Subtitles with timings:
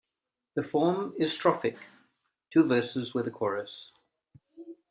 [0.55, 1.77] The form is strophic,
[2.49, 3.91] two verses with a chorus.